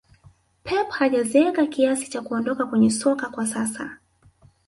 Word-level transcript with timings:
pep 0.63 0.89
hajazeeka 0.91 1.65
kiasi 1.67 2.09
cha 2.09 2.21
kuondoka 2.21 2.65
kwenye 2.65 2.89
soka 2.91 3.29
kwa 3.29 3.47
sasa 3.47 3.97